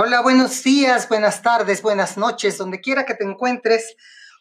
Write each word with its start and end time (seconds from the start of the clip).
Hola, 0.00 0.20
buenos 0.20 0.62
días, 0.62 1.08
buenas 1.08 1.42
tardes, 1.42 1.82
buenas 1.82 2.16
noches, 2.16 2.56
donde 2.56 2.80
quiera 2.80 3.04
que 3.04 3.16
te 3.16 3.24
encuentres. 3.24 3.96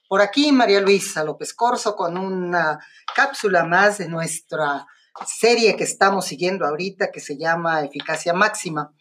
Por 0.08 0.22
aquí 0.22 0.52
María 0.52 0.80
Luisa 0.82 1.24
López 1.24 1.52
Corso 1.56 1.96
con 1.96 2.16
una 2.16 2.78
cápsula 3.16 3.64
más 3.64 3.98
de 3.98 4.08
nuestra 4.08 4.86
serie 5.26 5.76
que 5.76 5.84
estamos 5.84 6.26
siguiendo 6.26 6.64
ahorita 6.64 7.10
que 7.10 7.20
se 7.20 7.40
llama 7.40 7.82
Eficacia 7.84 8.36
Máxima. 8.36 8.94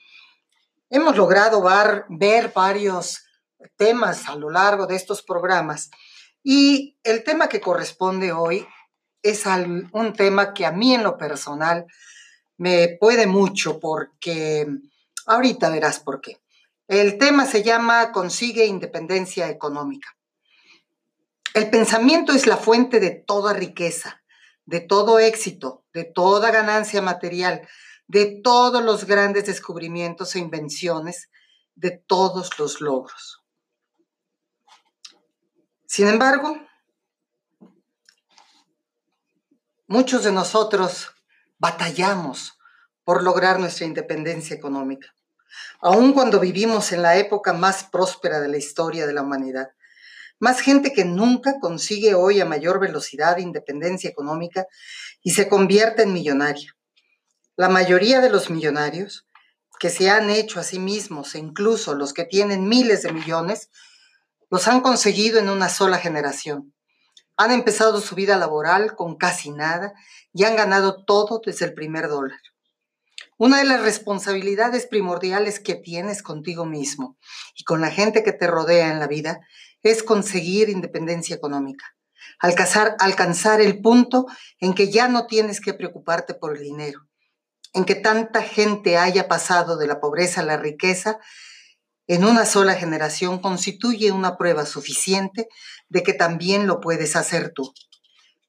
Hemos 0.88 1.14
logrado 1.14 1.62
ver 2.08 2.52
varios 2.54 3.22
temas 3.76 4.26
a 4.26 4.34
lo 4.34 4.48
largo 4.48 4.86
de 4.86 4.96
estos 4.96 5.22
programas 5.22 5.90
y 6.42 6.96
el 7.04 7.22
tema 7.22 7.50
que 7.50 7.60
corresponde 7.60 8.32
hoy 8.32 8.66
es 9.20 9.44
un 9.44 10.14
tema 10.14 10.54
que 10.54 10.64
a 10.64 10.72
mí 10.72 10.94
en 10.94 11.02
lo 11.02 11.18
personal 11.18 11.84
me 12.56 12.96
puede 12.98 13.26
mucho 13.26 13.78
porque 13.78 14.66
ahorita 15.26 15.68
verás 15.68 16.00
por 16.00 16.22
qué. 16.22 16.40
El 16.88 17.18
tema 17.18 17.46
se 17.46 17.64
llama 17.64 18.12
Consigue 18.12 18.64
independencia 18.64 19.50
económica. 19.50 20.16
El 21.52 21.68
pensamiento 21.68 22.32
es 22.32 22.46
la 22.46 22.56
fuente 22.56 23.00
de 23.00 23.10
toda 23.10 23.52
riqueza, 23.52 24.22
de 24.66 24.80
todo 24.80 25.18
éxito, 25.18 25.84
de 25.92 26.04
toda 26.04 26.52
ganancia 26.52 27.02
material, 27.02 27.66
de 28.06 28.40
todos 28.40 28.84
los 28.84 29.04
grandes 29.04 29.46
descubrimientos 29.46 30.36
e 30.36 30.38
invenciones, 30.38 31.28
de 31.74 31.90
todos 31.90 32.56
los 32.56 32.80
logros. 32.80 33.42
Sin 35.86 36.06
embargo, 36.06 36.56
muchos 39.88 40.22
de 40.22 40.30
nosotros 40.30 41.10
batallamos 41.58 42.60
por 43.02 43.24
lograr 43.24 43.58
nuestra 43.58 43.86
independencia 43.86 44.54
económica 44.54 45.16
aun 45.80 46.12
cuando 46.12 46.40
vivimos 46.40 46.92
en 46.92 47.02
la 47.02 47.16
época 47.16 47.52
más 47.52 47.84
próspera 47.84 48.40
de 48.40 48.48
la 48.48 48.56
historia 48.56 49.06
de 49.06 49.12
la 49.12 49.22
humanidad. 49.22 49.70
Más 50.38 50.60
gente 50.60 50.92
que 50.92 51.04
nunca 51.04 51.58
consigue 51.60 52.14
hoy 52.14 52.40
a 52.40 52.44
mayor 52.44 52.78
velocidad 52.78 53.38
independencia 53.38 54.10
económica 54.10 54.66
y 55.22 55.30
se 55.30 55.48
convierte 55.48 56.02
en 56.02 56.12
millonaria. 56.12 56.76
La 57.56 57.68
mayoría 57.68 58.20
de 58.20 58.28
los 58.28 58.50
millonarios 58.50 59.26
que 59.78 59.90
se 59.90 60.10
han 60.10 60.30
hecho 60.30 60.60
a 60.60 60.62
sí 60.62 60.78
mismos, 60.78 61.34
e 61.34 61.38
incluso 61.38 61.94
los 61.94 62.12
que 62.12 62.24
tienen 62.24 62.68
miles 62.68 63.02
de 63.02 63.12
millones, 63.12 63.70
los 64.50 64.68
han 64.68 64.80
conseguido 64.80 65.38
en 65.38 65.48
una 65.48 65.68
sola 65.68 65.98
generación. 65.98 66.74
Han 67.36 67.50
empezado 67.50 68.00
su 68.00 68.14
vida 68.14 68.36
laboral 68.36 68.94
con 68.94 69.16
casi 69.16 69.50
nada 69.50 69.92
y 70.32 70.44
han 70.44 70.56
ganado 70.56 71.04
todo 71.04 71.40
desde 71.44 71.66
el 71.66 71.74
primer 71.74 72.08
dólar. 72.08 72.40
Una 73.38 73.58
de 73.58 73.64
las 73.64 73.82
responsabilidades 73.82 74.86
primordiales 74.86 75.60
que 75.60 75.74
tienes 75.74 76.22
contigo 76.22 76.64
mismo 76.64 77.18
y 77.54 77.64
con 77.64 77.80
la 77.82 77.90
gente 77.90 78.22
que 78.22 78.32
te 78.32 78.46
rodea 78.46 78.90
en 78.90 78.98
la 78.98 79.06
vida 79.06 79.40
es 79.82 80.02
conseguir 80.02 80.70
independencia 80.70 81.36
económica. 81.36 81.84
Alcanzar, 82.38 82.96
alcanzar 82.98 83.60
el 83.60 83.80
punto 83.80 84.26
en 84.58 84.74
que 84.74 84.90
ya 84.90 85.08
no 85.08 85.26
tienes 85.26 85.60
que 85.60 85.74
preocuparte 85.74 86.34
por 86.34 86.56
el 86.56 86.62
dinero, 86.62 87.06
en 87.74 87.84
que 87.84 87.94
tanta 87.94 88.42
gente 88.42 88.96
haya 88.96 89.28
pasado 89.28 89.76
de 89.76 89.86
la 89.86 90.00
pobreza 90.00 90.40
a 90.40 90.44
la 90.44 90.56
riqueza 90.56 91.18
en 92.08 92.24
una 92.24 92.46
sola 92.46 92.74
generación 92.74 93.40
constituye 93.40 94.12
una 94.12 94.36
prueba 94.36 94.64
suficiente 94.64 95.48
de 95.88 96.02
que 96.02 96.14
también 96.14 96.66
lo 96.66 96.80
puedes 96.80 97.16
hacer 97.16 97.52
tú. 97.52 97.74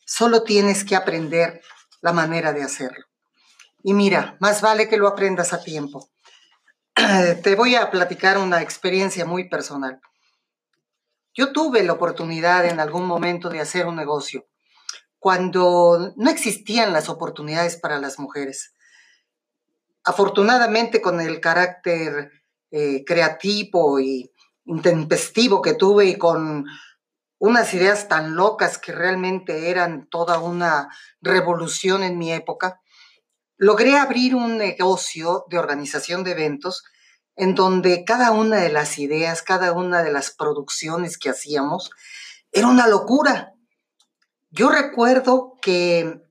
Solo 0.06 0.44
tienes 0.44 0.86
que 0.86 0.96
aprender 0.96 1.62
la 2.02 2.14
manera 2.14 2.54
de 2.54 2.64
hacerlo. 2.64 3.06
Y 3.84 3.94
mira, 3.94 4.38
más 4.40 4.62
vale 4.62 4.90
que 4.90 4.98
lo 4.98 5.08
aprendas 5.08 5.54
a 5.54 5.64
tiempo. 5.64 6.10
Te 7.44 7.56
voy 7.56 7.76
a 7.76 7.90
platicar 7.92 8.38
una 8.38 8.62
experiencia 8.62 9.26
muy 9.26 9.50
personal. 9.50 10.02
Yo 11.34 11.54
tuve 11.54 11.84
la 11.84 11.94
oportunidad 11.94 12.66
en 12.66 12.80
algún 12.80 13.06
momento 13.06 13.50
de 13.50 13.60
hacer 13.60 13.86
un 13.86 13.96
negocio 13.96 14.48
cuando 15.20 16.14
no 16.16 16.30
existían 16.30 16.94
las 16.94 17.10
oportunidades 17.10 17.78
para 17.78 18.00
las 18.00 18.20
mujeres. 18.20 18.74
Afortunadamente 20.04 21.02
con 21.02 21.20
el 21.22 21.40
carácter 21.40 22.32
eh, 22.72 23.04
creativo 23.06 24.00
y 24.00 24.32
intempestivo 24.66 25.62
que 25.62 25.74
tuve 25.74 26.06
y 26.06 26.18
con 26.18 26.66
unas 27.40 27.74
ideas 27.74 28.08
tan 28.08 28.36
locas 28.36 28.78
que 28.78 28.92
realmente 28.92 29.70
eran 29.70 30.08
toda 30.10 30.40
una 30.40 30.90
revolución 31.22 32.04
en 32.04 32.18
mi 32.18 32.32
época, 32.34 32.82
logré 33.58 33.98
abrir 33.98 34.36
un 34.36 34.58
negocio 34.58 35.46
de 35.50 35.58
organización 35.58 36.24
de 36.24 36.32
eventos 36.32 36.84
en 37.36 37.56
donde 37.56 38.04
cada 38.04 38.32
una 38.32 38.58
de 38.58 38.70
las 38.70 38.98
ideas, 38.98 39.42
cada 39.42 39.74
una 39.74 40.04
de 40.04 40.12
las 40.12 40.32
producciones 40.32 41.18
que 41.18 41.30
hacíamos 41.30 41.92
era 42.52 42.68
una 42.68 42.88
locura. 42.88 43.54
Yo 44.50 44.70
recuerdo 44.70 45.56
que 45.62 46.22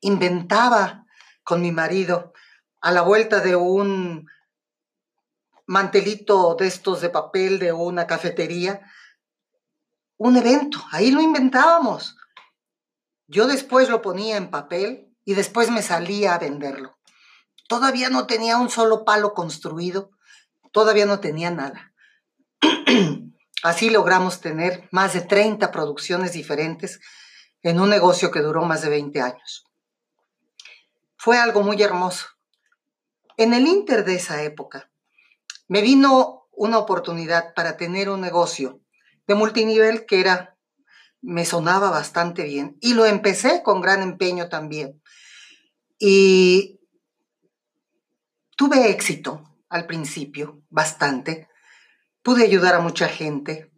inventaba 0.00 1.06
con 1.42 1.62
mi 1.62 1.72
marido 1.72 2.32
a 2.80 2.92
la 2.92 3.02
vuelta 3.02 3.40
de 3.40 3.56
un 3.56 4.28
mantelito 5.66 6.54
de 6.54 6.66
estos 6.68 7.00
de 7.00 7.10
papel 7.10 7.58
de 7.58 7.72
una 7.72 8.06
cafetería, 8.06 8.80
un 10.16 10.36
evento, 10.36 10.78
ahí 10.92 11.10
lo 11.10 11.20
inventábamos. 11.20 12.16
Yo 13.26 13.46
después 13.46 13.88
lo 13.88 14.02
ponía 14.02 14.36
en 14.36 14.50
papel 14.50 15.05
y 15.26 15.34
después 15.34 15.70
me 15.70 15.82
salía 15.82 16.34
a 16.34 16.38
venderlo. 16.38 16.96
Todavía 17.68 18.08
no 18.08 18.26
tenía 18.26 18.56
un 18.56 18.70
solo 18.70 19.04
palo 19.04 19.34
construido, 19.34 20.12
todavía 20.72 21.04
no 21.04 21.20
tenía 21.20 21.50
nada. 21.50 21.92
Así 23.62 23.90
logramos 23.90 24.40
tener 24.40 24.88
más 24.92 25.12
de 25.12 25.20
30 25.20 25.72
producciones 25.72 26.32
diferentes 26.32 27.00
en 27.62 27.80
un 27.80 27.90
negocio 27.90 28.30
que 28.30 28.40
duró 28.40 28.64
más 28.64 28.82
de 28.82 28.88
20 28.88 29.20
años. 29.20 29.66
Fue 31.16 31.38
algo 31.38 31.62
muy 31.62 31.82
hermoso. 31.82 32.26
En 33.36 33.52
el 33.52 33.66
inter 33.66 34.04
de 34.04 34.14
esa 34.14 34.42
época, 34.44 34.90
me 35.66 35.82
vino 35.82 36.46
una 36.52 36.78
oportunidad 36.78 37.52
para 37.54 37.76
tener 37.76 38.08
un 38.08 38.20
negocio 38.20 38.80
de 39.26 39.34
multinivel 39.34 40.06
que 40.06 40.20
era 40.20 40.55
me 41.26 41.44
sonaba 41.44 41.90
bastante 41.90 42.44
bien 42.44 42.78
y 42.80 42.94
lo 42.94 43.04
empecé 43.04 43.64
con 43.64 43.80
gran 43.80 44.00
empeño 44.00 44.48
también. 44.48 45.02
Y 45.98 46.78
tuve 48.56 48.90
éxito 48.90 49.42
al 49.68 49.86
principio, 49.86 50.62
bastante. 50.70 51.48
Pude 52.22 52.44
ayudar 52.44 52.76
a 52.76 52.80
mucha 52.80 53.08
gente. 53.08 53.72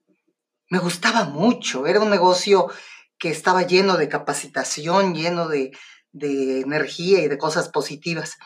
Me 0.68 0.78
gustaba 0.78 1.24
mucho. 1.24 1.86
Era 1.86 2.00
un 2.00 2.10
negocio 2.10 2.70
que 3.16 3.30
estaba 3.30 3.62
lleno 3.62 3.96
de 3.96 4.10
capacitación, 4.10 5.14
lleno 5.14 5.48
de, 5.48 5.70
de 6.12 6.60
energía 6.60 7.20
y 7.20 7.28
de 7.28 7.38
cosas 7.38 7.70
positivas. 7.70 8.36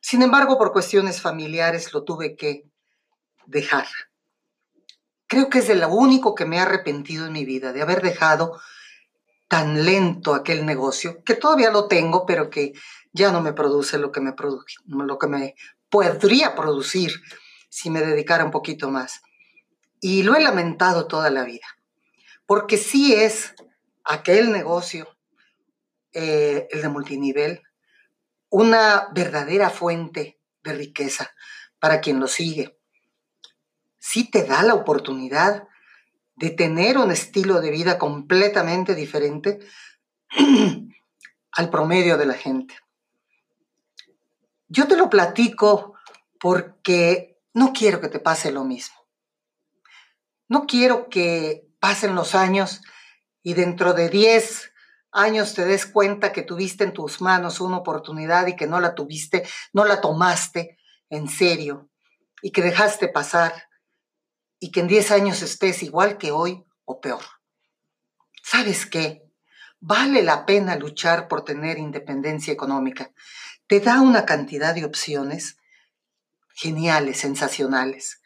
Sin 0.00 0.22
embargo, 0.22 0.56
por 0.56 0.72
cuestiones 0.72 1.20
familiares 1.20 1.92
lo 1.92 2.02
tuve 2.02 2.34
que 2.34 2.64
dejar. 3.44 3.86
Creo 5.28 5.50
que 5.50 5.58
es 5.58 5.68
de 5.68 5.76
lo 5.76 5.88
único 5.90 6.34
que 6.34 6.46
me 6.46 6.56
he 6.56 6.60
arrepentido 6.60 7.26
en 7.26 7.34
mi 7.34 7.44
vida, 7.44 7.72
de 7.74 7.82
haber 7.82 8.00
dejado 8.00 8.58
tan 9.46 9.84
lento 9.84 10.34
aquel 10.34 10.64
negocio, 10.64 11.22
que 11.22 11.34
todavía 11.34 11.70
lo 11.70 11.86
tengo, 11.86 12.24
pero 12.24 12.48
que 12.48 12.72
ya 13.12 13.30
no 13.30 13.42
me 13.42 13.52
produce 13.52 13.98
lo 13.98 14.10
que 14.10 14.20
me, 14.20 14.34
lo 14.86 15.18
que 15.18 15.26
me 15.26 15.54
podría 15.90 16.54
producir 16.54 17.12
si 17.68 17.90
me 17.90 18.00
dedicara 18.00 18.44
un 18.44 18.50
poquito 18.50 18.90
más. 18.90 19.20
Y 20.00 20.22
lo 20.22 20.34
he 20.34 20.40
lamentado 20.40 21.06
toda 21.06 21.28
la 21.28 21.44
vida, 21.44 21.66
porque 22.46 22.78
sí 22.78 23.14
es 23.14 23.54
aquel 24.04 24.50
negocio, 24.50 25.14
eh, 26.12 26.68
el 26.70 26.80
de 26.80 26.88
multinivel, 26.88 27.62
una 28.48 29.08
verdadera 29.12 29.68
fuente 29.68 30.40
de 30.62 30.72
riqueza 30.72 31.30
para 31.78 32.00
quien 32.00 32.18
lo 32.18 32.28
sigue 32.28 32.77
sí 34.08 34.30
te 34.30 34.44
da 34.44 34.62
la 34.62 34.72
oportunidad 34.72 35.68
de 36.36 36.48
tener 36.48 36.96
un 36.96 37.10
estilo 37.10 37.60
de 37.60 37.70
vida 37.70 37.98
completamente 37.98 38.94
diferente 38.94 39.58
al 41.52 41.68
promedio 41.68 42.16
de 42.16 42.24
la 42.24 42.32
gente. 42.32 42.74
Yo 44.68 44.86
te 44.88 44.96
lo 44.96 45.10
platico 45.10 45.94
porque 46.40 47.38
no 47.52 47.74
quiero 47.74 48.00
que 48.00 48.08
te 48.08 48.18
pase 48.18 48.50
lo 48.50 48.64
mismo. 48.64 48.96
No 50.48 50.66
quiero 50.66 51.10
que 51.10 51.68
pasen 51.78 52.14
los 52.14 52.34
años 52.34 52.80
y 53.42 53.52
dentro 53.52 53.92
de 53.92 54.08
10 54.08 54.72
años 55.12 55.52
te 55.52 55.66
des 55.66 55.84
cuenta 55.84 56.32
que 56.32 56.42
tuviste 56.42 56.84
en 56.84 56.94
tus 56.94 57.20
manos 57.20 57.60
una 57.60 57.76
oportunidad 57.76 58.46
y 58.46 58.56
que 58.56 58.66
no 58.66 58.80
la 58.80 58.94
tuviste, 58.94 59.46
no 59.74 59.84
la 59.84 60.00
tomaste 60.00 60.78
en 61.10 61.28
serio 61.28 61.90
y 62.40 62.52
que 62.52 62.62
dejaste 62.62 63.08
pasar 63.08 63.67
y 64.60 64.70
que 64.70 64.80
en 64.80 64.88
10 64.88 65.10
años 65.12 65.42
estés 65.42 65.82
igual 65.82 66.18
que 66.18 66.30
hoy 66.32 66.64
o 66.84 67.00
peor. 67.00 67.22
¿Sabes 68.42 68.86
qué? 68.86 69.22
Vale 69.80 70.22
la 70.22 70.46
pena 70.46 70.76
luchar 70.76 71.28
por 71.28 71.44
tener 71.44 71.78
independencia 71.78 72.52
económica. 72.52 73.12
Te 73.66 73.80
da 73.80 74.00
una 74.00 74.24
cantidad 74.24 74.74
de 74.74 74.84
opciones 74.84 75.58
geniales, 76.54 77.18
sensacionales. 77.18 78.20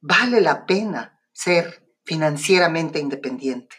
vale 0.00 0.40
la 0.40 0.66
pena 0.66 1.20
ser 1.32 1.84
financieramente 2.04 3.00
independiente. 3.00 3.76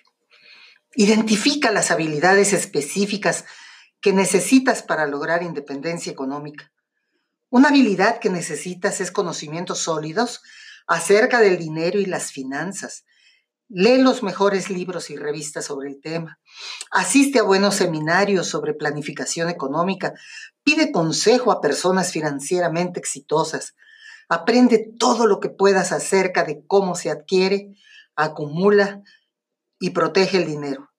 Identifica 0.94 1.72
las 1.72 1.90
habilidades 1.90 2.54
específicas 2.54 3.46
que 4.02 4.14
necesitas 4.14 4.84
para 4.84 5.08
lograr 5.08 5.42
independencia 5.42 6.12
económica. 6.12 6.72
Una 7.50 7.70
habilidad 7.70 8.20
que 8.20 8.30
necesitas 8.30 9.00
es 9.00 9.12
conocimientos 9.12 9.80
sólidos 9.80 10.42
acerca 10.88 11.40
del 11.40 11.58
dinero 11.58 12.00
y 12.00 12.06
las 12.06 12.32
finanzas. 12.32 13.06
Lee 13.70 14.02
los 14.02 14.24
mejores 14.24 14.70
libros 14.70 15.10
y 15.10 15.18
revistas 15.18 15.66
sobre 15.66 15.90
el 15.90 16.00
tema. 16.02 16.40
Asiste 16.90 17.40
a 17.40 17.44
buenos 17.44 17.76
seminarios 17.76 18.48
sobre 18.48 18.74
planificación 18.74 19.50
económica. 19.50 20.14
Pide 20.64 20.94
consejo 20.94 21.52
a 21.52 21.60
personas 21.60 22.14
financieramente 22.14 23.00
exitosas. 23.00 23.76
Aprende 24.30 24.94
todo 24.98 25.28
lo 25.28 25.42
que 25.42 25.50
puedas 25.50 25.92
acerca 25.92 26.46
de 26.46 26.66
cómo 26.66 26.96
se 26.96 27.12
adquiere, 27.12 27.76
acumula 28.16 29.02
y 29.80 29.90
protege 29.90 30.38
el 30.38 30.46
dinero. 30.46 30.90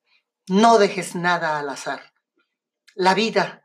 No 0.46 0.79
dejes 0.79 1.14
nada 1.14 1.58
al 1.58 1.69
azar. 1.70 2.12
La 2.94 3.14
vida 3.14 3.62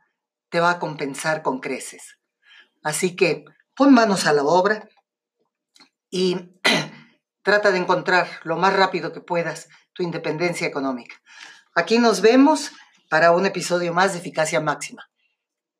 te 0.50 0.62
va 0.62 0.72
a 0.72 0.80
compensar 0.80 1.42
con 1.42 1.60
creces. 1.60 2.20
Así 2.84 3.16
que 3.16 3.44
pon 3.76 3.94
manos 3.94 4.26
a 4.28 4.34
la 4.34 4.44
obra 4.44 4.88
y 6.14 6.60
trata 7.42 7.72
de 7.72 7.80
encontrar 7.80 8.28
lo 8.44 8.56
más 8.56 8.74
rápido 8.76 9.12
que 9.12 9.20
puedas 9.20 9.68
tu 9.94 10.04
independencia 10.04 10.68
económica. 10.68 11.16
Aquí 11.74 11.98
nos 11.98 12.22
vemos 12.22 12.72
para 13.10 13.32
un 13.32 13.48
episodio 13.48 13.96
más 13.96 14.14
de 14.14 14.20
Eficacia 14.20 14.62
Máxima. 14.62 15.10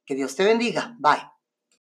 Que 0.06 0.16
Dios 0.16 0.36
te 0.36 0.44
bendiga. 0.44 0.96
Bye. 0.98 1.33